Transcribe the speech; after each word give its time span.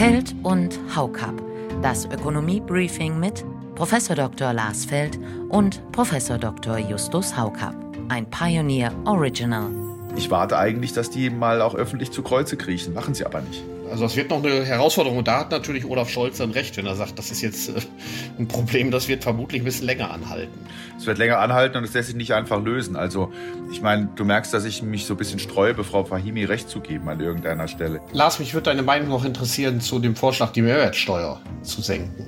Feld 0.00 0.34
und 0.44 0.78
Haukap. 0.96 1.34
Das 1.82 2.06
Ökonomie-Briefing 2.06 3.20
mit 3.20 3.44
Prof. 3.74 3.94
Dr. 4.08 4.54
Lars 4.54 4.86
Feld 4.86 5.18
und 5.50 5.82
Prof. 5.92 6.14
Dr. 6.40 6.78
Justus 6.78 7.36
Haukap. 7.36 7.74
Ein 8.08 8.24
Pioneer 8.30 8.94
Original. 9.04 9.68
Ich 10.16 10.30
warte 10.30 10.56
eigentlich, 10.56 10.94
dass 10.94 11.10
die 11.10 11.28
mal 11.28 11.60
auch 11.60 11.74
öffentlich 11.74 12.12
zu 12.12 12.22
Kreuze 12.22 12.56
kriechen. 12.56 12.94
Machen 12.94 13.12
sie 13.12 13.26
aber 13.26 13.42
nicht. 13.42 13.62
Also 13.90 14.04
das 14.04 14.16
wird 14.16 14.30
noch 14.30 14.42
eine 14.42 14.64
Herausforderung. 14.64 15.18
Und 15.18 15.28
da 15.28 15.40
hat 15.40 15.50
natürlich 15.50 15.84
Olaf 15.84 16.08
Scholz 16.10 16.38
dann 16.38 16.50
recht, 16.50 16.76
wenn 16.76 16.86
er 16.86 16.94
sagt, 16.94 17.18
das 17.18 17.30
ist 17.30 17.42
jetzt 17.42 17.68
äh, 17.68 17.80
ein 18.38 18.48
Problem, 18.48 18.90
das 18.90 19.08
wird 19.08 19.22
vermutlich 19.22 19.62
ein 19.62 19.64
bisschen 19.64 19.86
länger 19.86 20.10
anhalten. 20.10 20.52
Es 20.96 21.06
wird 21.06 21.18
länger 21.18 21.38
anhalten 21.38 21.78
und 21.78 21.84
es 21.84 21.94
lässt 21.94 22.08
sich 22.08 22.16
nicht 22.16 22.34
einfach 22.34 22.62
lösen. 22.62 22.96
Also 22.96 23.32
ich 23.72 23.82
meine, 23.82 24.08
du 24.16 24.24
merkst, 24.24 24.52
dass 24.52 24.64
ich 24.64 24.82
mich 24.82 25.06
so 25.06 25.14
ein 25.14 25.16
bisschen 25.16 25.38
sträube, 25.38 25.84
Frau 25.84 26.04
Fahimi 26.04 26.44
recht 26.44 26.68
zu 26.68 26.80
geben 26.80 27.08
an 27.08 27.20
irgendeiner 27.20 27.68
Stelle. 27.68 28.00
Lars, 28.12 28.38
mich 28.38 28.54
würde 28.54 28.64
deine 28.64 28.82
Meinung 28.82 29.08
noch 29.08 29.24
interessieren 29.24 29.80
zu 29.80 29.98
dem 29.98 30.14
Vorschlag, 30.14 30.52
die 30.52 30.62
Mehrwertsteuer 30.62 31.40
zu 31.62 31.80
senken. 31.82 32.26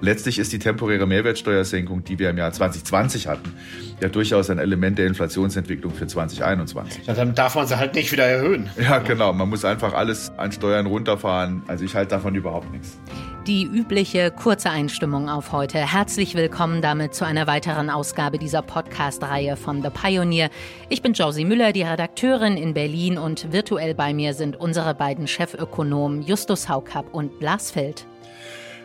Letztlich 0.00 0.38
ist 0.38 0.52
die 0.52 0.58
temporäre 0.58 1.06
Mehrwertsteuersenkung, 1.06 2.04
die 2.04 2.18
wir 2.18 2.30
im 2.30 2.38
Jahr 2.38 2.52
2020 2.52 3.26
hatten, 3.26 3.54
ja 4.00 4.08
durchaus 4.08 4.50
ein 4.50 4.58
Element 4.58 4.98
der 4.98 5.06
Inflationsentwicklung 5.06 5.92
für 5.94 6.06
2021. 6.06 7.06
Ja, 7.06 7.14
dann 7.14 7.34
darf 7.34 7.54
man 7.54 7.66
sie 7.66 7.78
halt 7.78 7.94
nicht 7.94 8.12
wieder 8.12 8.24
erhöhen. 8.24 8.68
Ja, 8.78 8.98
genau. 8.98 9.32
Man 9.32 9.48
muss 9.48 9.64
einfach 9.64 9.94
alles 9.94 10.30
an 10.36 10.52
Steuern 10.52 10.86
runterfahren. 11.04 11.62
Also 11.66 11.84
ich 11.84 11.94
halte 11.94 12.10
davon 12.10 12.34
überhaupt 12.34 12.70
nichts. 12.72 12.98
Die 13.46 13.64
übliche 13.64 14.30
kurze 14.30 14.70
Einstimmung 14.70 15.28
auf 15.28 15.52
heute. 15.52 15.78
Herzlich 15.78 16.34
willkommen 16.34 16.80
damit 16.80 17.14
zu 17.14 17.26
einer 17.26 17.46
weiteren 17.46 17.90
Ausgabe 17.90 18.38
dieser 18.38 18.62
Podcast-Reihe 18.62 19.56
von 19.56 19.82
The 19.82 19.90
Pioneer. 19.90 20.48
Ich 20.88 21.02
bin 21.02 21.12
Josie 21.12 21.44
Müller, 21.44 21.72
die 21.72 21.82
Redakteurin 21.82 22.56
in 22.56 22.72
Berlin 22.72 23.18
und 23.18 23.52
virtuell 23.52 23.94
bei 23.94 24.14
mir 24.14 24.32
sind 24.32 24.56
unsere 24.56 24.94
beiden 24.94 25.28
Chefökonomen 25.28 26.22
Justus 26.22 26.70
Haukapp 26.70 27.12
und 27.12 27.42
Lars 27.42 27.70
Feld. 27.70 28.06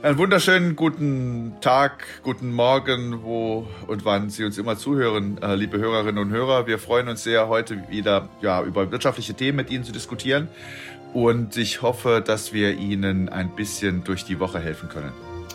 Einen 0.02 0.18
wunderschönen 0.18 0.78
guten 0.78 1.58
Tag, 1.60 2.06
guten 2.24 2.54
Morgen, 2.54 3.22
wo 3.22 3.68
und 3.86 4.06
wann 4.06 4.30
Sie 4.30 4.46
uns 4.46 4.58
immer 4.58 4.78
zuhören, 4.78 5.38
äh, 5.42 5.56
liebe 5.56 5.78
Hörerinnen 5.78 6.20
und 6.20 6.30
Hörer. 6.30 6.68
Wir 6.68 6.80
freuen 6.80 7.10
uns 7.10 7.24
sehr, 7.24 7.50
heute 7.50 7.84
wieder 7.90 8.30
ja, 8.42 8.64
über 8.64 8.92
wirtschaftliche 8.92 9.34
Themen 9.34 9.58
mit 9.58 9.70
Ihnen 9.70 9.84
zu 9.84 9.92
diskutieren. 9.92 10.48
Und 11.14 11.58
ich 11.58 11.82
hoffe, 11.82 12.24
dass 12.26 12.54
wir 12.54 12.78
Ihnen 12.78 13.28
ein 13.28 13.54
bisschen 13.58 14.06
durch 14.06 14.24
die 14.24 14.40
Woche 14.40 14.62
helfen 14.62 14.88
können. 14.88 15.12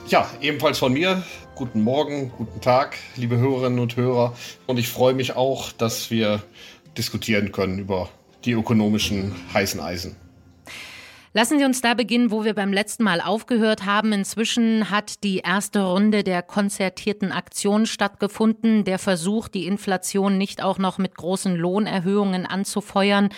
Ja, 0.08 0.28
ebenfalls 0.42 0.78
von 0.78 0.92
mir. 0.92 1.22
Guten 1.54 1.80
Morgen, 1.80 2.30
guten 2.36 2.60
Tag, 2.60 2.98
liebe 3.16 3.38
Hörerinnen 3.38 3.78
und 3.78 3.96
Hörer. 3.96 4.34
Und 4.66 4.78
ich 4.78 4.90
freue 4.90 5.14
mich 5.14 5.36
auch, 5.36 5.72
dass 5.72 6.10
wir 6.10 6.42
diskutieren 6.98 7.50
können 7.50 7.78
über 7.78 8.10
die 8.44 8.52
ökonomischen 8.52 9.34
heißen 9.54 9.80
Eisen. 9.80 10.16
Lassen 11.36 11.58
Sie 11.58 11.64
uns 11.64 11.80
da 11.80 11.94
beginnen, 11.94 12.30
wo 12.30 12.44
wir 12.44 12.54
beim 12.54 12.72
letzten 12.72 13.02
Mal 13.02 13.20
aufgehört 13.20 13.84
haben. 13.84 14.12
Inzwischen 14.12 14.88
hat 14.88 15.24
die 15.24 15.38
erste 15.38 15.82
Runde 15.82 16.22
der 16.22 16.42
konzertierten 16.42 17.32
Aktion 17.32 17.86
stattgefunden. 17.86 18.84
Der 18.84 19.00
Versuch, 19.00 19.48
die 19.48 19.66
Inflation 19.66 20.38
nicht 20.38 20.62
auch 20.62 20.78
noch 20.78 20.96
mit 20.98 21.16
großen 21.16 21.56
Lohnerhöhungen 21.56 22.46
anzufeuern. 22.46 23.30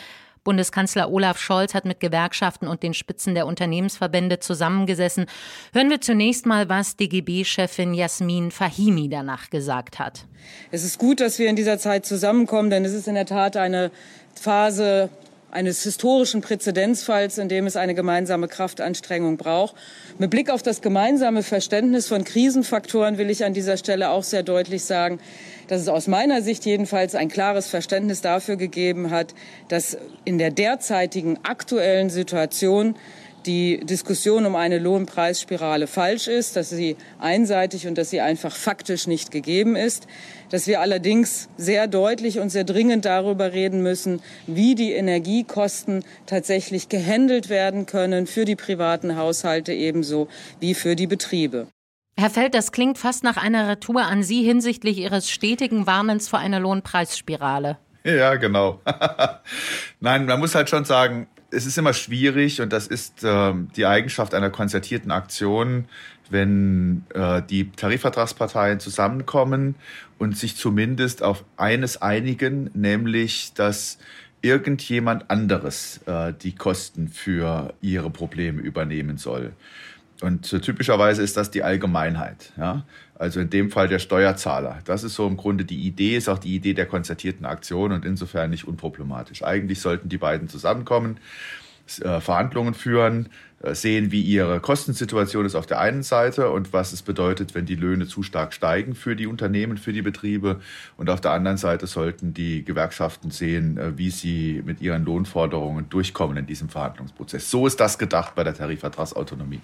Bundeskanzler 0.44 1.10
Olaf 1.10 1.38
Scholz 1.38 1.72
hat 1.72 1.86
mit 1.86 1.98
Gewerkschaften 1.98 2.68
und 2.68 2.82
den 2.82 2.92
Spitzen 2.92 3.34
der 3.34 3.46
Unternehmensverbände 3.46 4.40
zusammengesessen. 4.40 5.24
Hören 5.72 5.88
wir 5.88 6.02
zunächst 6.02 6.44
mal, 6.44 6.68
was 6.68 6.98
DGB-Chefin 6.98 7.94
Jasmin 7.94 8.50
Fahimi 8.50 9.08
danach 9.08 9.48
gesagt 9.48 9.98
hat. 9.98 10.26
Es 10.70 10.84
ist 10.84 10.98
gut, 10.98 11.20
dass 11.20 11.38
wir 11.38 11.48
in 11.48 11.56
dieser 11.56 11.78
Zeit 11.78 12.04
zusammenkommen, 12.04 12.68
denn 12.68 12.84
es 12.84 12.92
ist 12.92 13.08
in 13.08 13.14
der 13.14 13.26
Tat 13.26 13.56
eine 13.56 13.90
Phase 14.34 15.08
eines 15.50 15.82
historischen 15.82 16.40
Präzedenzfalls, 16.40 17.38
in 17.38 17.48
dem 17.48 17.66
es 17.66 17.76
eine 17.76 17.94
gemeinsame 17.94 18.48
Kraftanstrengung 18.48 19.36
braucht. 19.36 19.74
Mit 20.18 20.30
Blick 20.30 20.50
auf 20.50 20.62
das 20.62 20.82
gemeinsame 20.82 21.42
Verständnis 21.42 22.08
von 22.08 22.24
Krisenfaktoren 22.24 23.18
will 23.18 23.30
ich 23.30 23.44
an 23.44 23.54
dieser 23.54 23.76
Stelle 23.76 24.10
auch 24.10 24.24
sehr 24.24 24.42
deutlich 24.42 24.84
sagen, 24.84 25.18
dass 25.68 25.80
es 25.80 25.88
aus 25.88 26.06
meiner 26.06 26.42
Sicht 26.42 26.64
jedenfalls 26.64 27.14
ein 27.14 27.28
klares 27.28 27.68
Verständnis 27.68 28.20
dafür 28.20 28.56
gegeben 28.56 29.10
hat, 29.10 29.34
dass 29.68 29.96
in 30.24 30.38
der 30.38 30.50
derzeitigen 30.50 31.38
aktuellen 31.42 32.10
Situation 32.10 32.96
die 33.46 33.78
Diskussion 33.78 34.44
um 34.46 34.56
eine 34.56 34.78
Lohnpreisspirale 34.78 35.86
falsch 35.86 36.28
ist, 36.28 36.56
dass 36.56 36.70
sie 36.70 36.96
einseitig 37.18 37.86
und 37.86 37.96
dass 37.96 38.10
sie 38.10 38.20
einfach 38.20 38.54
faktisch 38.54 39.06
nicht 39.06 39.30
gegeben 39.30 39.76
ist, 39.76 40.06
dass 40.50 40.66
wir 40.66 40.80
allerdings 40.80 41.48
sehr 41.56 41.86
deutlich 41.86 42.38
und 42.40 42.50
sehr 42.50 42.64
dringend 42.64 43.04
darüber 43.04 43.52
reden 43.52 43.82
müssen, 43.82 44.20
wie 44.46 44.74
die 44.74 44.92
Energiekosten 44.92 46.04
tatsächlich 46.26 46.88
gehandelt 46.88 47.48
werden 47.48 47.86
können 47.86 48.26
für 48.26 48.44
die 48.44 48.56
privaten 48.56 49.16
Haushalte 49.16 49.72
ebenso 49.72 50.28
wie 50.60 50.74
für 50.74 50.96
die 50.96 51.06
Betriebe. 51.06 51.68
Herr 52.18 52.30
Feld, 52.30 52.54
das 52.54 52.72
klingt 52.72 52.96
fast 52.96 53.24
nach 53.24 53.36
einer 53.36 53.68
Retour 53.68 54.02
an 54.02 54.22
Sie 54.22 54.42
hinsichtlich 54.42 54.98
Ihres 54.98 55.30
stetigen 55.30 55.86
Warnens 55.86 56.28
vor 56.28 56.38
einer 56.38 56.60
Lohnpreisspirale. 56.60 57.76
Ja, 58.16 58.36
genau. 58.36 58.80
Nein, 60.00 60.26
man 60.26 60.38
muss 60.38 60.54
halt 60.54 60.70
schon 60.70 60.84
sagen, 60.84 61.26
es 61.50 61.66
ist 61.66 61.76
immer 61.76 61.92
schwierig 61.92 62.60
und 62.60 62.72
das 62.72 62.86
ist 62.86 63.24
äh, 63.24 63.52
die 63.76 63.86
Eigenschaft 63.86 64.32
einer 64.32 64.50
konzertierten 64.50 65.10
Aktion, 65.10 65.86
wenn 66.30 67.04
äh, 67.14 67.42
die 67.42 67.70
Tarifvertragsparteien 67.70 68.78
zusammenkommen 68.78 69.74
und 70.18 70.36
sich 70.36 70.56
zumindest 70.56 71.22
auf 71.22 71.44
eines 71.56 72.00
einigen, 72.00 72.70
nämlich 72.74 73.52
dass 73.54 73.98
irgendjemand 74.40 75.28
anderes 75.30 76.00
äh, 76.06 76.32
die 76.32 76.54
Kosten 76.54 77.08
für 77.08 77.74
ihre 77.80 78.10
Probleme 78.10 78.60
übernehmen 78.60 79.18
soll. 79.18 79.52
Und 80.22 80.48
typischerweise 80.62 81.22
ist 81.22 81.36
das 81.36 81.50
die 81.50 81.62
Allgemeinheit. 81.62 82.52
Ja? 82.56 82.84
Also 83.18 83.40
in 83.40 83.50
dem 83.50 83.70
Fall 83.70 83.88
der 83.88 83.98
Steuerzahler. 83.98 84.78
Das 84.84 85.04
ist 85.04 85.14
so 85.14 85.26
im 85.26 85.36
Grunde 85.36 85.64
die 85.64 85.86
Idee, 85.86 86.16
ist 86.16 86.28
auch 86.28 86.38
die 86.38 86.54
Idee 86.54 86.74
der 86.74 86.86
konzertierten 86.86 87.46
Aktion 87.46 87.92
und 87.92 88.04
insofern 88.04 88.50
nicht 88.50 88.66
unproblematisch. 88.66 89.42
Eigentlich 89.42 89.80
sollten 89.80 90.08
die 90.08 90.18
beiden 90.18 90.48
zusammenkommen, 90.48 91.18
äh, 92.00 92.20
Verhandlungen 92.20 92.74
führen, 92.74 93.28
sehen, 93.62 94.12
wie 94.12 94.20
ihre 94.20 94.60
Kostensituation 94.60 95.46
ist 95.46 95.54
auf 95.54 95.66
der 95.66 95.80
einen 95.80 96.02
Seite 96.02 96.50
und 96.50 96.72
was 96.72 96.92
es 96.92 97.02
bedeutet, 97.02 97.54
wenn 97.54 97.64
die 97.64 97.74
Löhne 97.74 98.06
zu 98.06 98.22
stark 98.22 98.52
steigen 98.52 98.94
für 98.94 99.16
die 99.16 99.26
Unternehmen, 99.26 99.78
für 99.78 99.92
die 99.92 100.02
Betriebe. 100.02 100.60
Und 100.96 101.08
auf 101.08 101.22
der 101.22 101.30
anderen 101.30 101.56
Seite 101.56 101.86
sollten 101.86 102.34
die 102.34 102.64
Gewerkschaften 102.64 103.30
sehen, 103.30 103.78
äh, 103.78 103.96
wie 103.96 104.10
sie 104.10 104.62
mit 104.64 104.82
ihren 104.82 105.04
Lohnforderungen 105.04 105.88
durchkommen 105.88 106.36
in 106.36 106.46
diesem 106.46 106.68
Verhandlungsprozess. 106.68 107.50
So 107.50 107.66
ist 107.66 107.80
das 107.80 107.98
gedacht 107.98 108.34
bei 108.34 108.44
der 108.44 108.54
Tarifvertragsautonomie. 108.54 109.60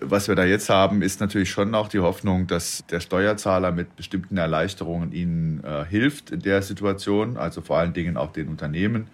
Was 0.00 0.28
wir 0.28 0.34
da 0.34 0.44
jetzt 0.44 0.68
haben, 0.68 1.00
ist 1.00 1.20
natürlich 1.20 1.50
schon 1.50 1.74
auch 1.74 1.88
die 1.88 2.00
Hoffnung, 2.00 2.46
dass 2.46 2.84
der 2.90 3.00
Steuerzahler 3.00 3.72
mit 3.72 3.96
bestimmten 3.96 4.36
Erleichterungen 4.36 5.12
ihnen 5.12 5.64
äh, 5.64 5.86
hilft 5.86 6.32
in 6.32 6.40
der 6.40 6.60
Situation, 6.60 7.38
also 7.38 7.62
vor 7.62 7.78
allen 7.78 7.94
Dingen 7.94 8.18
auch 8.18 8.32
den 8.32 8.48
Unternehmen, 8.48 9.06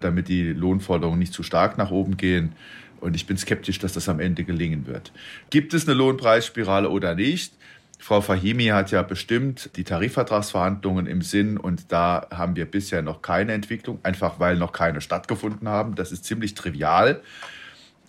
damit 0.00 0.28
die 0.28 0.52
Lohnforderungen 0.52 1.18
nicht 1.18 1.32
zu 1.32 1.42
stark 1.42 1.78
nach 1.78 1.90
oben 1.90 2.18
gehen. 2.18 2.52
Und 3.00 3.16
ich 3.16 3.26
bin 3.26 3.36
skeptisch, 3.36 3.78
dass 3.78 3.92
das 3.92 4.08
am 4.08 4.20
Ende 4.20 4.44
gelingen 4.44 4.86
wird. 4.86 5.12
Gibt 5.50 5.74
es 5.74 5.86
eine 5.86 5.94
Lohnpreisspirale 5.94 6.88
oder 6.90 7.14
nicht? 7.14 7.52
Frau 7.98 8.20
Fahimi 8.20 8.66
hat 8.66 8.90
ja 8.90 9.02
bestimmt 9.02 9.70
die 9.76 9.84
Tarifvertragsverhandlungen 9.84 11.06
im 11.06 11.22
Sinn 11.22 11.56
und 11.56 11.90
da 11.92 12.26
haben 12.30 12.54
wir 12.54 12.66
bisher 12.66 13.02
noch 13.02 13.22
keine 13.22 13.52
Entwicklung, 13.52 13.98
einfach 14.02 14.38
weil 14.38 14.56
noch 14.56 14.72
keine 14.72 15.00
stattgefunden 15.00 15.68
haben. 15.68 15.94
Das 15.94 16.12
ist 16.12 16.24
ziemlich 16.24 16.54
trivial. 16.54 17.22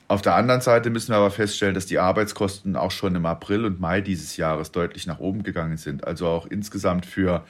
Auf 0.10 0.22
der 0.22 0.36
anderen 0.36 0.62
Seite 0.62 0.90
müssen 0.90 1.12
wir 1.12 1.18
aber 1.18 1.32
feststellen, 1.32 1.74
dass 1.74 1.86
die 1.86 2.00
Arbeitskosten 2.00 2.76
auch 2.76 2.92
schon 2.92 3.16
im 3.16 3.26
April 3.26 3.66
und 3.66 3.80
Mai 3.80 4.02
dieses 4.02 4.38
Jahres 4.38 4.72
deutlich 4.72 5.06
nach 5.06 5.20
oben 5.20 5.44
gegangen 5.44 5.78
sind. 5.78 6.06
Also 6.06 6.28
auch 6.28 6.46
insgesamt 6.46 7.06
für 7.06 7.44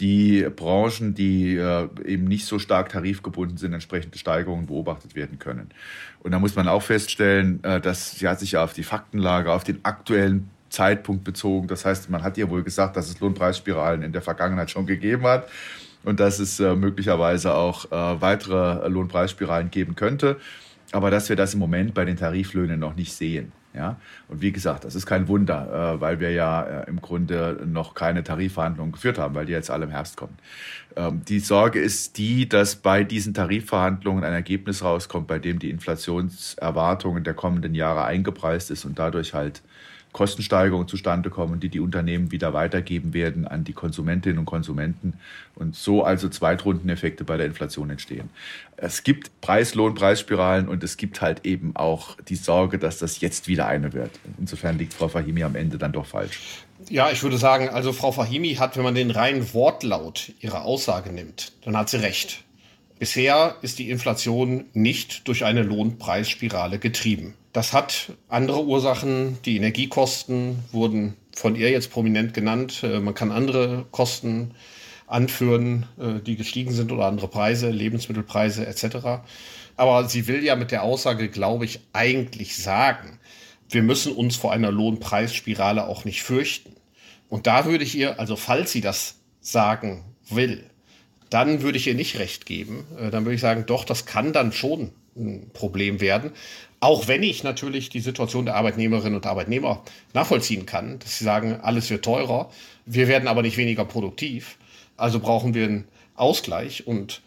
die 0.00 0.46
Branchen, 0.54 1.14
die 1.14 1.56
äh, 1.56 1.88
eben 2.04 2.24
nicht 2.24 2.46
so 2.46 2.58
stark 2.58 2.88
tarifgebunden 2.88 3.56
sind, 3.56 3.72
entsprechende 3.72 4.18
Steigerungen 4.18 4.66
beobachtet 4.66 5.14
werden 5.14 5.38
können. 5.38 5.70
Und 6.20 6.32
da 6.32 6.38
muss 6.38 6.56
man 6.56 6.68
auch 6.68 6.82
feststellen, 6.82 7.62
äh, 7.62 7.80
dass 7.80 8.12
sie 8.12 8.28
hat 8.28 8.40
sich 8.40 8.52
ja 8.52 8.64
auf 8.64 8.72
die 8.72 8.82
Faktenlage, 8.82 9.52
auf 9.52 9.64
den 9.64 9.84
aktuellen 9.84 10.50
Zeitpunkt 10.70 11.24
bezogen. 11.24 11.68
Das 11.68 11.84
heißt, 11.84 12.10
man 12.10 12.22
hat 12.22 12.36
ja 12.36 12.48
wohl 12.48 12.62
gesagt, 12.62 12.96
dass 12.96 13.08
es 13.08 13.20
Lohnpreisspiralen 13.20 14.02
in 14.02 14.12
der 14.12 14.22
Vergangenheit 14.22 14.70
schon 14.70 14.86
gegeben 14.86 15.24
hat 15.24 15.48
und 16.02 16.18
dass 16.18 16.38
es 16.38 16.58
äh, 16.58 16.74
möglicherweise 16.74 17.54
auch 17.54 17.90
weitere 17.90 18.88
Lohnpreisspiralen 18.88 19.70
geben 19.70 19.94
könnte 19.94 20.38
aber 20.92 21.10
dass 21.10 21.28
wir 21.28 21.36
das 21.36 21.54
im 21.54 21.60
Moment 21.60 21.94
bei 21.94 22.04
den 22.04 22.16
Tariflöhnen 22.16 22.78
noch 22.78 22.94
nicht 22.94 23.12
sehen. 23.12 23.52
Ja? 23.74 23.96
Und 24.28 24.42
wie 24.42 24.52
gesagt, 24.52 24.84
das 24.84 24.94
ist 24.94 25.06
kein 25.06 25.28
Wunder, 25.28 25.94
äh, 25.96 26.00
weil 26.00 26.20
wir 26.20 26.32
ja 26.32 26.62
äh, 26.62 26.88
im 26.88 27.00
Grunde 27.00 27.62
noch 27.66 27.94
keine 27.94 28.22
Tarifverhandlungen 28.22 28.92
geführt 28.92 29.18
haben, 29.18 29.34
weil 29.34 29.46
die 29.46 29.52
jetzt 29.52 29.70
alle 29.70 29.84
im 29.84 29.90
Herbst 29.90 30.16
kommen. 30.16 30.36
Ähm, 30.96 31.22
die 31.26 31.40
Sorge 31.40 31.80
ist 31.80 32.18
die, 32.18 32.48
dass 32.48 32.76
bei 32.76 33.04
diesen 33.04 33.34
Tarifverhandlungen 33.34 34.24
ein 34.24 34.32
Ergebnis 34.32 34.82
rauskommt, 34.84 35.26
bei 35.26 35.38
dem 35.38 35.58
die 35.58 35.70
Inflationserwartungen 35.70 37.24
der 37.24 37.34
kommenden 37.34 37.74
Jahre 37.74 38.04
eingepreist 38.04 38.70
ist 38.70 38.84
und 38.84 38.98
dadurch 38.98 39.34
halt 39.34 39.62
Kostensteigerungen 40.12 40.88
zustande 40.88 41.30
kommen, 41.30 41.58
die 41.58 41.68
die 41.68 41.80
Unternehmen 41.80 42.30
wieder 42.30 42.52
weitergeben 42.52 43.14
werden 43.14 43.46
an 43.46 43.64
die 43.64 43.72
Konsumentinnen 43.72 44.38
und 44.38 44.44
Konsumenten 44.44 45.14
und 45.54 45.74
so 45.74 46.04
also 46.04 46.28
Zweitrundeneffekte 46.28 47.24
bei 47.24 47.36
der 47.36 47.46
Inflation 47.46 47.90
entstehen. 47.90 48.28
Es 48.76 49.04
gibt 49.04 49.40
Preis-Lohn-Preisspiralen 49.40 50.68
und 50.68 50.84
es 50.84 50.96
gibt 50.96 51.22
halt 51.22 51.46
eben 51.46 51.74
auch 51.76 52.16
die 52.28 52.36
Sorge, 52.36 52.78
dass 52.78 52.98
das 52.98 53.20
jetzt 53.20 53.48
wieder 53.48 53.66
eine 53.66 53.92
wird. 53.92 54.10
Insofern 54.38 54.78
liegt 54.78 54.92
Frau 54.92 55.08
Fahimi 55.08 55.44
am 55.44 55.56
Ende 55.56 55.78
dann 55.78 55.92
doch 55.92 56.06
falsch. 56.06 56.40
Ja, 56.90 57.10
ich 57.10 57.22
würde 57.22 57.38
sagen, 57.38 57.68
also 57.68 57.92
Frau 57.92 58.12
Fahimi 58.12 58.56
hat, 58.56 58.76
wenn 58.76 58.84
man 58.84 58.94
den 58.94 59.10
reinen 59.10 59.54
Wortlaut 59.54 60.32
ihrer 60.40 60.64
Aussage 60.64 61.12
nimmt, 61.12 61.52
dann 61.64 61.76
hat 61.76 61.88
sie 61.88 62.02
recht. 62.02 62.44
Bisher 62.98 63.56
ist 63.62 63.78
die 63.78 63.90
Inflation 63.90 64.66
nicht 64.74 65.26
durch 65.26 65.44
eine 65.44 65.62
Lohnpreisspirale 65.62 66.78
getrieben. 66.78 67.34
Das 67.52 67.72
hat 67.74 68.12
andere 68.28 68.64
Ursachen. 68.64 69.38
Die 69.44 69.56
Energiekosten 69.56 70.58
wurden 70.72 71.16
von 71.34 71.54
ihr 71.54 71.70
jetzt 71.70 71.90
prominent 71.90 72.32
genannt. 72.34 72.82
Äh, 72.82 73.00
man 73.00 73.14
kann 73.14 73.30
andere 73.30 73.86
Kosten 73.90 74.54
anführen, 75.06 75.86
äh, 75.98 76.20
die 76.20 76.36
gestiegen 76.36 76.72
sind 76.72 76.92
oder 76.92 77.04
andere 77.04 77.28
Preise, 77.28 77.70
Lebensmittelpreise 77.70 78.66
etc. 78.66 79.22
Aber 79.76 80.08
sie 80.08 80.26
will 80.26 80.42
ja 80.42 80.56
mit 80.56 80.70
der 80.70 80.82
Aussage, 80.82 81.28
glaube 81.28 81.66
ich, 81.66 81.80
eigentlich 81.92 82.56
sagen, 82.56 83.18
wir 83.68 83.82
müssen 83.82 84.12
uns 84.12 84.36
vor 84.36 84.52
einer 84.52 84.70
Lohnpreisspirale 84.70 85.86
auch 85.86 86.04
nicht 86.04 86.22
fürchten. 86.22 86.74
Und 87.28 87.46
da 87.46 87.66
würde 87.66 87.84
ich 87.84 87.94
ihr, 87.94 88.18
also 88.18 88.36
falls 88.36 88.72
sie 88.72 88.80
das 88.80 89.16
sagen 89.40 90.04
will, 90.28 90.64
dann 91.30 91.62
würde 91.62 91.78
ich 91.78 91.86
ihr 91.86 91.94
nicht 91.94 92.18
recht 92.18 92.46
geben. 92.46 92.86
Äh, 92.98 93.10
dann 93.10 93.24
würde 93.24 93.34
ich 93.34 93.40
sagen, 93.42 93.64
doch, 93.66 93.84
das 93.84 94.06
kann 94.06 94.32
dann 94.32 94.52
schon 94.52 94.92
ein 95.16 95.50
Problem 95.52 96.00
werden. 96.00 96.32
Auch 96.82 97.06
wenn 97.06 97.22
ich 97.22 97.44
natürlich 97.44 97.90
die 97.90 98.00
Situation 98.00 98.44
der 98.44 98.56
Arbeitnehmerinnen 98.56 99.14
und 99.14 99.24
Arbeitnehmer 99.24 99.84
nachvollziehen 100.14 100.66
kann, 100.66 100.98
dass 100.98 101.16
sie 101.16 101.22
sagen, 101.22 101.60
alles 101.62 101.88
wird 101.90 102.04
teurer, 102.04 102.50
wir 102.86 103.06
werden 103.06 103.28
aber 103.28 103.42
nicht 103.42 103.56
weniger 103.56 103.84
produktiv. 103.84 104.58
Also 104.96 105.20
brauchen 105.20 105.54
wir 105.54 105.66
einen 105.66 105.88
Ausgleich. 106.16 106.84
Und 106.84 107.22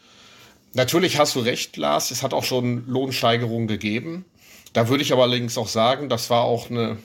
natürlich 0.73 1.19
hast 1.19 1.35
du 1.35 1.39
recht, 1.39 1.77
Lars, 1.77 2.11
es 2.11 2.21
hat 2.21 2.33
auch 2.33 2.43
schon 2.43 2.85
Lohnsteigerungen 2.85 3.69
gegeben. 3.69 4.25
Da 4.73 4.89
würde 4.89 5.03
ich 5.03 5.13
aber 5.13 5.23
allerdings 5.23 5.57
auch 5.57 5.69
sagen, 5.69 6.09
das 6.09 6.29
war 6.29 6.43
auch 6.43 6.69
eine 6.69 6.97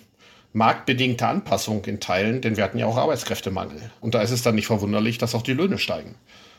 marktbedingte 0.52 1.28
Anpassung 1.28 1.84
in 1.84 2.00
Teilen, 2.00 2.40
denn 2.40 2.56
wir 2.56 2.64
hatten 2.64 2.78
ja 2.78 2.86
auch 2.86 2.96
Arbeitskräftemangel. 2.96 3.92
Und 4.00 4.16
da 4.16 4.22
ist 4.22 4.32
es 4.32 4.42
dann 4.42 4.56
nicht 4.56 4.66
verwunderlich, 4.66 5.18
dass 5.18 5.36
auch 5.36 5.42
die 5.42 5.54
Löhne 5.54 5.78
steigen. 5.78 6.16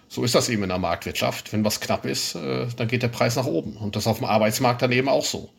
So 0.07 0.23
ist 0.23 0.35
das 0.35 0.47
eben 0.47 0.63
in 0.63 0.69
der 0.69 0.77
Marktwirtschaft. 0.77 1.51
Wenn 1.51 1.65
was 1.65 1.81
knapp 1.81 2.05
ist, 2.05 2.35
äh, 2.35 2.67
dann 2.77 2.87
geht 2.87 3.03
der 3.03 3.09
Preis 3.09 3.35
nach 3.35 3.45
oben. 3.45 3.75
Und 3.75 3.97
das 3.97 4.07
auf 4.07 4.19
dem 4.19 4.25
Arbeitsmarkt 4.25 4.81
dann 4.81 4.93
eben 4.93 5.09
auch 5.09 5.25
so. 5.25 5.49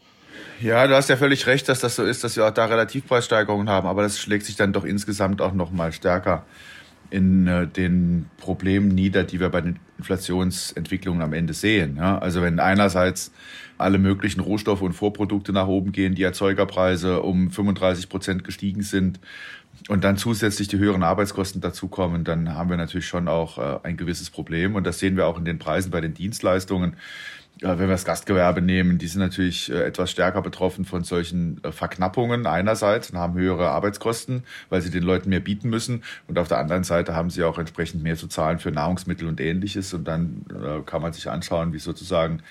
Ja, 0.63 0.87
du 0.87 0.95
hast 0.95 1.09
ja 1.09 1.17
völlig 1.17 1.49
recht, 1.49 1.69
dass 1.69 1.81
das 1.81 1.97
so 1.97 2.05
ist, 2.05 2.23
dass 2.23 2.37
wir 2.37 2.47
auch 2.47 2.53
da 2.53 2.67
Relativpreissteigerungen 2.67 3.69
haben, 3.69 3.89
aber 3.89 4.03
das 4.03 4.21
schlägt 4.21 4.47
sich 4.47 4.55
dann 4.55 4.73
doch 4.73 4.85
insgesamt 4.85 5.43
auch 5.43 5.53
noch 5.53 5.73
mal 5.73 5.93
stärker 5.93 6.45
in 7.11 7.49
äh, 7.49 7.67
den 7.67 8.31
Problemen 8.39 8.89
nieder, 8.89 9.25
die 9.25 9.41
wir 9.41 9.49
bei 9.49 9.61
den 9.61 9.81
Inflationsentwicklungen 9.99 11.21
am 11.21 11.33
Ende 11.33 11.53
sehen. 11.53 11.97
Ja? 11.97 12.17
Also 12.17 12.43
wenn 12.43 12.61
einerseits 12.61 13.33
alle 13.77 13.99
möglichen 13.99 14.41
Rohstoffe 14.41 14.83
und 14.83 14.93
Vorprodukte 14.93 15.53
nach 15.53 15.67
oben 15.67 15.91
gehen, 15.91 16.15
die 16.15 16.23
Erzeugerpreise 16.23 17.23
um 17.23 17.51
35 17.51 18.09
Prozent 18.09 18.45
gestiegen 18.45 18.83
sind, 18.83 19.19
und 19.89 20.05
dann 20.05 20.17
zusätzlich 20.17 20.69
die 20.69 20.79
höheren 20.79 21.03
Arbeitskosten 21.03 21.61
dazukommen, 21.61 22.25
dann 22.25 22.55
haben 22.55 22.71
wir 22.71 22.77
natürlich 22.77 23.07
schon 23.07 23.27
auch 23.27 23.59
äh, 23.59 23.81
ein 23.83 23.97
gewisses 23.97 24.31
Problem. 24.31 24.77
Und 24.77 24.87
das 24.87 24.99
sehen 24.99 25.17
wir 25.17 25.27
auch 25.27 25.39
in 25.39 25.45
den 25.45 25.59
Preisen 25.59 25.91
bei 25.91 26.01
den 26.01 26.15
Dienstleistungen. 26.15 26.95
Äh, 27.63 27.79
wenn 27.79 27.89
wir 27.89 27.89
das 27.89 28.05
Gastgewerbe 28.05 28.61
nehmen, 28.61 28.99
die 28.99 29.07
sind 29.07 29.21
natürlich 29.21 29.71
äh, 29.71 29.85
etwas 29.85 30.11
stärker 30.11 30.43
betroffen 30.43 30.85
von 30.85 31.05
solchen 31.05 31.63
äh, 31.63 31.73
Verknappungen 31.73 32.47
einerseits 32.47 33.11
und 33.11 33.19
haben 33.19 33.35
höhere 33.35 33.71
Arbeitskosten, 33.71 34.45
weil 34.69 34.81
sie 34.83 34.91
den 34.91 35.03
Leuten 35.03 35.31
mehr 35.31 35.41
bieten 35.41 35.71
müssen. 35.71 36.03
Und 36.27 36.39
auf 36.39 36.49
der 36.49 36.59
anderen 36.59 36.85
Seite 36.85 37.15
haben 37.15 37.31
sie 37.31 37.45
auch 37.45 37.59
entsprechend 37.59 38.03
mehr 38.03 38.17
zu 38.17 38.27
zahlen 38.27 38.59
für 38.59 38.71
Nahrungsmittel 38.71 39.29
und 39.29 39.41
ähnliches. 39.41 39.95
Und 39.95 40.05
dann 40.05 40.45
kann 40.87 41.03
man 41.03 41.13
sich 41.13 41.29
anschauen, 41.29 41.73
wie 41.73 41.79
sozusagen 41.79 42.43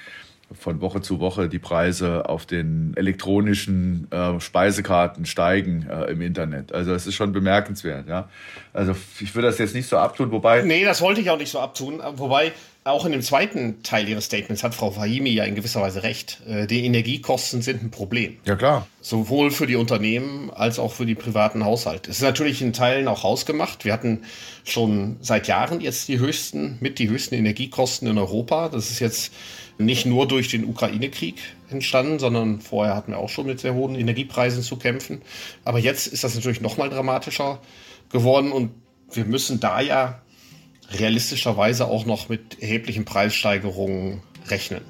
von 0.60 0.81
Woche 0.81 1.02
zu 1.02 1.19
Woche 1.19 1.48
die 1.48 1.60
Preise 1.60 2.28
auf 2.28 2.46
den 2.46 2.94
elektronischen 2.96 4.07
äh, 4.12 4.40
Speisekarten 4.40 5.25
steigen 5.25 5.88
äh, 5.90 6.12
im 6.12 6.22
Internet. 6.22 6.74
Also 6.74 6.94
es 6.94 7.07
ist 7.07 7.16
schon 7.16 7.31
bemerkenswert, 7.31 8.07
ja. 8.07 8.30
Also 8.74 8.96
ich 9.19 9.34
würde 9.34 9.48
das 9.48 9.57
jetzt 9.57 9.75
nicht 9.75 9.88
so 9.88 9.98
abtun, 9.98 10.31
wobei. 10.31 10.62
Nee, 10.64 10.84
das 10.84 11.02
wollte 11.02 11.22
ich 11.22 11.30
auch 11.30 11.38
nicht 11.38 11.52
so 11.52 11.60
abtun. 11.60 12.02
Wobei 12.16 12.52
auch 12.83 13.06
in 13.06 13.12
dem 13.12 13.22
zweiten 13.22 13.83
Teil 13.83 14.07
Ihres 14.10 14.25
Statements 14.25 14.63
hat 14.63 14.74
Frau 14.74 14.92
Fahimi 14.92 15.30
ja 15.30 15.44
in 15.44 15.54
gewisser 15.54 15.81
Weise 15.81 16.01
recht. 16.01 16.42
Äh, 16.48 16.66
die 16.66 16.86
Energiekosten 16.86 17.62
sind 17.62 17.83
ein 17.83 17.92
Problem. 17.92 18.38
Ja, 18.45 18.56
klar. 18.56 18.88
Sowohl 19.01 19.51
für 19.51 19.68
die 19.68 19.75
Unternehmen 19.75 20.50
als 20.50 20.80
auch 20.80 20.92
für 20.92 21.06
die 21.06 21.16
privaten 21.16 21.63
Haushalte. 21.63 22.10
Es 22.10 22.18
ist 22.18 22.24
natürlich 22.24 22.62
in 22.62 22.74
Teilen 22.74 23.07
auch 23.07 23.24
hausgemacht. 23.24 23.86
Wir 23.86 23.94
hatten 23.94 24.24
schon 24.63 25.18
seit 25.22 25.48
Jahren 25.48 25.80
jetzt 25.80 26.07
die 26.07 26.18
höchsten, 26.18 26.78
mit 26.81 26.98
die 26.98 27.10
höchsten 27.10 27.36
Energiekosten 27.36 28.07
in 28.07 28.18
Europa. 28.18 28.69
Das 28.69 28.89
ist 28.89 29.00
jetzt 29.00 29.31
nicht 29.78 30.06
nur 30.06 30.28
durch 30.28 30.50
den 30.50 30.66
Ukraine-Krieg 30.66 31.36
entstanden, 31.69 32.19
sondern 32.19 32.62
vorher 32.62 32.95
hatten 32.95 33.12
wir 33.12 33.19
auch 33.19 33.30
schon 33.30 33.45
mit 33.45 33.60
sehr 33.60 33.75
hohen 33.75 33.95
Energiepreisen 33.95 34.63
zu 34.63 34.78
kämpfen. 34.78 35.22
Aber 35.66 35.80
jetzt 35.80 36.07
ist 36.07 36.24
das 36.24 36.36
natürlich 36.36 36.62
noch 36.62 36.78
mal 36.78 36.89
dramatischer 36.89 37.60
geworden 38.10 38.51
und 38.51 38.72
wir 39.13 39.25
müssen 39.25 39.60
da 39.60 39.81
ja 39.81 40.22
realistischerweise 40.94 41.88
auch 41.88 42.06
noch 42.06 42.30
mit 42.30 42.62
erheblichen 42.62 43.06
Preissteigerungen 43.06 44.22
rechnen. 44.48 44.82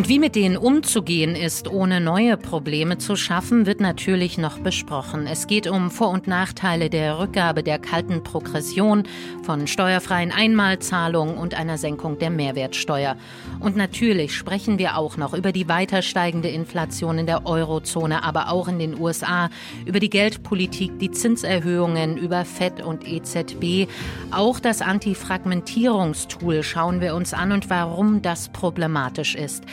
Und 0.00 0.08
wie 0.08 0.18
mit 0.18 0.34
denen 0.34 0.56
umzugehen 0.56 1.36
ist, 1.36 1.68
ohne 1.68 2.00
neue 2.00 2.38
Probleme 2.38 2.96
zu 2.96 3.16
schaffen, 3.16 3.66
wird 3.66 3.82
natürlich 3.82 4.38
noch 4.38 4.58
besprochen. 4.58 5.26
Es 5.26 5.46
geht 5.46 5.66
um 5.66 5.90
Vor- 5.90 6.08
und 6.08 6.26
Nachteile 6.26 6.88
der 6.88 7.18
Rückgabe 7.18 7.62
der 7.62 7.78
kalten 7.78 8.22
Progression, 8.22 9.02
von 9.42 9.66
steuerfreien 9.66 10.32
Einmalzahlungen 10.32 11.36
und 11.36 11.52
einer 11.52 11.76
Senkung 11.76 12.18
der 12.18 12.30
Mehrwertsteuer. 12.30 13.16
Und 13.58 13.76
natürlich 13.76 14.34
sprechen 14.34 14.78
wir 14.78 14.96
auch 14.96 15.18
noch 15.18 15.34
über 15.34 15.52
die 15.52 15.68
weiter 15.68 16.00
steigende 16.00 16.48
Inflation 16.48 17.18
in 17.18 17.26
der 17.26 17.44
Eurozone, 17.44 18.24
aber 18.24 18.50
auch 18.50 18.68
in 18.68 18.78
den 18.78 18.98
USA, 18.98 19.50
über 19.84 20.00
die 20.00 20.08
Geldpolitik, 20.08 20.98
die 20.98 21.10
Zinserhöhungen, 21.10 22.16
über 22.16 22.46
FED 22.46 22.80
und 22.80 23.06
EZB. 23.06 23.86
Auch 24.30 24.60
das 24.60 24.80
Antifragmentierungstool 24.80 26.62
schauen 26.62 27.02
wir 27.02 27.14
uns 27.14 27.34
an 27.34 27.52
und 27.52 27.68
warum 27.68 28.22
das 28.22 28.48
problematisch 28.48 29.34
ist. 29.34 29.64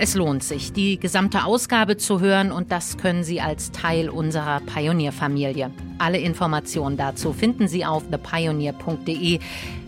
Es 0.00 0.14
lohnt 0.14 0.44
sich, 0.44 0.72
die 0.72 1.00
gesamte 1.00 1.42
Ausgabe 1.42 1.96
zu 1.96 2.20
hören 2.20 2.52
und 2.52 2.70
das 2.70 2.98
können 2.98 3.24
Sie 3.24 3.40
als 3.40 3.72
Teil 3.72 4.08
unserer 4.08 4.60
Pionierfamilie. 4.60 5.72
Alle 5.98 6.18
Informationen 6.18 6.96
dazu 6.96 7.32
finden 7.32 7.66
Sie 7.66 7.84
auf 7.84 8.04
thepioneer.de. 8.08 9.40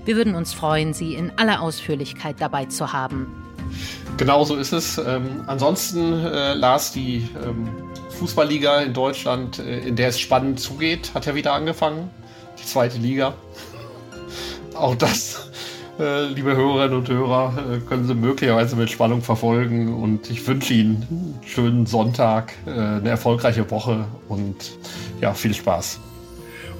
Wir 0.05 0.17
würden 0.17 0.35
uns 0.35 0.53
freuen, 0.53 0.95
Sie 0.95 1.15
in 1.15 1.31
aller 1.37 1.63
Ausführlichkeit 1.63 2.37
dabei 2.41 2.65
zu 2.65 2.93
haben. 2.93 3.29
Genau 4.17 4.43
so 4.43 4.57
ist 4.57 4.73
es. 4.73 4.99
Ähm, 4.99 5.45
ansonsten 5.47 6.13
äh, 6.13 6.55
las 6.55 6.91
die 6.91 7.29
ähm, 7.47 7.69
Fußballliga 8.19 8.81
in 8.81 8.93
Deutschland, 8.93 9.61
äh, 9.61 9.79
in 9.79 9.95
der 9.95 10.09
es 10.09 10.19
spannend 10.19 10.59
zugeht, 10.59 11.13
hat 11.15 11.27
ja 11.27 11.37
wieder 11.37 11.53
angefangen. 11.53 12.11
Die 12.61 12.67
zweite 12.67 12.99
Liga. 12.99 13.35
Auch 14.75 14.97
das 14.97 15.50
liebe 15.99 16.57
Hörerinnen 16.57 16.99
und 16.99 17.09
Hörer, 17.09 17.53
äh, 17.57 17.79
können 17.81 18.07
Sie 18.07 18.15
möglicherweise 18.15 18.77
mit 18.77 18.91
Spannung 18.91 19.23
verfolgen. 19.23 19.95
Und 19.95 20.31
ich 20.31 20.47
wünsche 20.47 20.75
Ihnen 20.75 21.07
einen 21.11 21.39
schönen 21.47 21.87
Sonntag, 21.87 22.53
äh, 22.67 22.71
eine 22.71 23.09
erfolgreiche 23.09 23.71
Woche 23.71 24.05
und 24.29 24.57
ja, 25.21 25.35
viel 25.35 25.55
Spaß. 25.55 26.01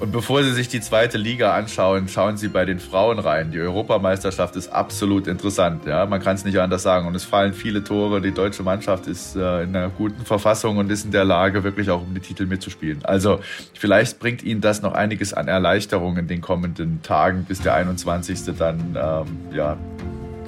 Und 0.01 0.11
bevor 0.11 0.41
Sie 0.41 0.51
sich 0.51 0.67
die 0.67 0.81
zweite 0.81 1.19
Liga 1.19 1.53
anschauen, 1.53 2.07
schauen 2.07 2.35
Sie 2.35 2.47
bei 2.47 2.65
den 2.65 2.79
Frauen 2.79 3.19
rein. 3.19 3.51
Die 3.51 3.59
Europameisterschaft 3.59 4.55
ist 4.55 4.69
absolut 4.69 5.27
interessant. 5.27 5.85
Ja, 5.85 6.07
man 6.07 6.19
kann 6.19 6.33
es 6.33 6.43
nicht 6.43 6.57
anders 6.57 6.81
sagen. 6.81 7.05
Und 7.05 7.13
es 7.13 7.23
fallen 7.23 7.53
viele 7.53 7.83
Tore. 7.83 8.19
Die 8.19 8.31
deutsche 8.31 8.63
Mannschaft 8.63 9.05
ist 9.05 9.35
äh, 9.35 9.61
in 9.61 9.75
einer 9.75 9.89
guten 9.89 10.25
Verfassung 10.25 10.77
und 10.77 10.91
ist 10.91 11.05
in 11.05 11.11
der 11.11 11.23
Lage, 11.23 11.63
wirklich 11.63 11.91
auch 11.91 12.01
um 12.01 12.15
die 12.15 12.19
Titel 12.19 12.47
mitzuspielen. 12.47 13.05
Also 13.05 13.41
vielleicht 13.75 14.17
bringt 14.17 14.41
Ihnen 14.41 14.59
das 14.59 14.81
noch 14.81 14.93
einiges 14.93 15.35
an 15.35 15.47
Erleichterung 15.47 16.17
in 16.17 16.27
den 16.27 16.41
kommenden 16.41 17.03
Tagen, 17.03 17.45
bis 17.45 17.61
der 17.61 17.75
21. 17.75 18.55
dann 18.57 18.97
ähm, 18.99 19.55
ja, 19.55 19.77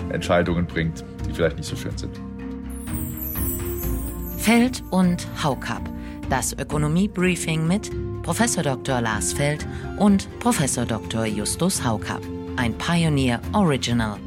Entscheidungen 0.10 0.66
bringt, 0.66 1.04
die 1.30 1.32
vielleicht 1.32 1.58
nicht 1.58 1.70
so 1.70 1.76
schön 1.76 1.96
sind. 1.96 2.20
Feld 4.40 4.84
und 4.90 5.28
Haukap. 5.44 5.88
Das 6.32 6.58
Ökonomie-Briefing 6.58 7.68
mit 7.68 7.92
Professor 8.24 8.64
Dr. 8.64 9.02
Lars 9.02 9.34
Feld 9.34 9.68
und 9.98 10.28
Professor 10.40 10.86
Dr. 10.86 11.26
Justus 11.26 11.84
Haukapp. 11.84 12.22
Ein 12.56 12.74
Pioneer 12.78 13.42
Original. 13.52 14.18